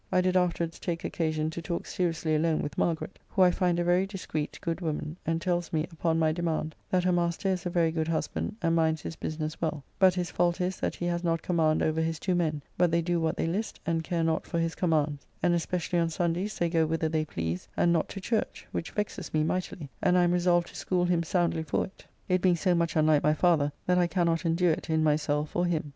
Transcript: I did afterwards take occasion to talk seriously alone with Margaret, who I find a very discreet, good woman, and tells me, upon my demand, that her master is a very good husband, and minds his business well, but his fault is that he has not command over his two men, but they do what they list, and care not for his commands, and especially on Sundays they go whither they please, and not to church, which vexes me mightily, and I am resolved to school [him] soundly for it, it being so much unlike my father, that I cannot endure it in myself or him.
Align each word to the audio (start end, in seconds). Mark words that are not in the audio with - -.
I 0.11 0.19
did 0.21 0.35
afterwards 0.35 0.79
take 0.79 1.03
occasion 1.03 1.51
to 1.51 1.61
talk 1.61 1.85
seriously 1.85 2.33
alone 2.33 2.63
with 2.63 2.75
Margaret, 2.75 3.19
who 3.29 3.43
I 3.43 3.51
find 3.51 3.77
a 3.77 3.83
very 3.83 4.07
discreet, 4.07 4.57
good 4.59 4.81
woman, 4.81 5.15
and 5.27 5.39
tells 5.39 5.71
me, 5.71 5.85
upon 5.91 6.17
my 6.17 6.31
demand, 6.31 6.73
that 6.89 7.03
her 7.03 7.11
master 7.11 7.49
is 7.49 7.67
a 7.67 7.69
very 7.69 7.91
good 7.91 8.07
husband, 8.07 8.55
and 8.63 8.75
minds 8.75 9.03
his 9.03 9.15
business 9.15 9.61
well, 9.61 9.83
but 9.99 10.15
his 10.15 10.31
fault 10.31 10.59
is 10.59 10.79
that 10.79 10.95
he 10.95 11.05
has 11.05 11.23
not 11.23 11.43
command 11.43 11.83
over 11.83 12.01
his 12.01 12.17
two 12.17 12.33
men, 12.33 12.63
but 12.79 12.89
they 12.89 13.03
do 13.03 13.19
what 13.21 13.37
they 13.37 13.45
list, 13.45 13.79
and 13.85 14.03
care 14.03 14.23
not 14.23 14.47
for 14.47 14.57
his 14.57 14.73
commands, 14.73 15.23
and 15.43 15.53
especially 15.53 15.99
on 15.99 16.09
Sundays 16.09 16.57
they 16.57 16.67
go 16.67 16.87
whither 16.87 17.07
they 17.07 17.23
please, 17.23 17.67
and 17.77 17.93
not 17.93 18.09
to 18.09 18.19
church, 18.19 18.65
which 18.71 18.89
vexes 18.89 19.31
me 19.35 19.43
mightily, 19.43 19.87
and 20.01 20.17
I 20.17 20.23
am 20.23 20.31
resolved 20.31 20.69
to 20.69 20.75
school 20.75 21.05
[him] 21.05 21.21
soundly 21.21 21.61
for 21.61 21.85
it, 21.85 22.07
it 22.27 22.41
being 22.41 22.55
so 22.55 22.73
much 22.73 22.95
unlike 22.95 23.21
my 23.21 23.35
father, 23.35 23.71
that 23.85 23.99
I 23.99 24.07
cannot 24.07 24.47
endure 24.47 24.71
it 24.71 24.89
in 24.89 25.03
myself 25.03 25.55
or 25.55 25.67
him. 25.67 25.89